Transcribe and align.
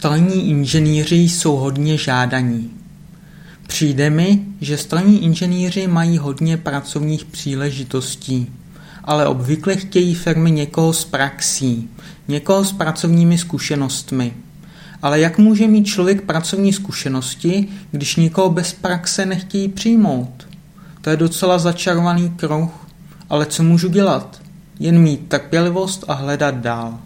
Stalní 0.00 0.50
inženýři 0.50 1.16
jsou 1.16 1.56
hodně 1.56 1.98
žádaní. 1.98 2.70
Přijde 3.66 4.10
mi, 4.10 4.44
že 4.60 4.76
stalní 4.76 5.24
inženýři 5.24 5.86
mají 5.86 6.18
hodně 6.18 6.56
pracovních 6.56 7.24
příležitostí, 7.24 8.52
ale 9.04 9.26
obvykle 9.26 9.76
chtějí 9.76 10.14
firmy 10.14 10.50
někoho 10.50 10.92
s 10.92 11.04
praxí, 11.04 11.90
někoho 12.28 12.64
s 12.64 12.72
pracovními 12.72 13.38
zkušenostmi. 13.38 14.34
Ale 15.02 15.20
jak 15.20 15.38
může 15.38 15.66
mít 15.66 15.84
člověk 15.84 16.22
pracovní 16.22 16.72
zkušenosti, 16.72 17.68
když 17.90 18.16
nikoho 18.16 18.50
bez 18.50 18.72
praxe 18.72 19.26
nechtějí 19.26 19.68
přijmout? 19.68 20.48
To 21.00 21.10
je 21.10 21.16
docela 21.16 21.58
začarovaný 21.58 22.30
kruh, 22.36 22.86
ale 23.30 23.46
co 23.46 23.62
můžu 23.62 23.88
dělat? 23.88 24.42
Jen 24.78 24.98
mít 24.98 25.28
trpělivost 25.28 26.04
a 26.08 26.14
hledat 26.14 26.54
dál. 26.54 26.98